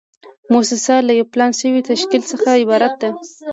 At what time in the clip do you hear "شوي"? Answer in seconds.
1.61-1.81